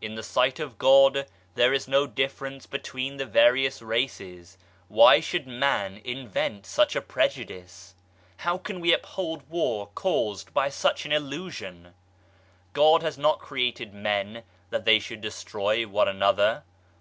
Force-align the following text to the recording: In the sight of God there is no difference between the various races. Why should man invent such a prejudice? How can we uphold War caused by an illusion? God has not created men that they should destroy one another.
In 0.00 0.16
the 0.16 0.24
sight 0.24 0.58
of 0.58 0.78
God 0.78 1.28
there 1.54 1.72
is 1.72 1.86
no 1.86 2.04
difference 2.04 2.66
between 2.66 3.18
the 3.18 3.24
various 3.24 3.80
races. 3.80 4.58
Why 4.88 5.20
should 5.20 5.46
man 5.46 5.98
invent 6.02 6.66
such 6.66 6.96
a 6.96 7.00
prejudice? 7.00 7.94
How 8.38 8.58
can 8.58 8.80
we 8.80 8.92
uphold 8.92 9.48
War 9.48 9.86
caused 9.94 10.52
by 10.52 10.72
an 11.04 11.12
illusion? 11.12 11.94
God 12.72 13.04
has 13.04 13.16
not 13.16 13.38
created 13.38 13.94
men 13.94 14.42
that 14.70 14.84
they 14.86 14.98
should 14.98 15.20
destroy 15.20 15.86
one 15.86 16.08
another. 16.08 16.64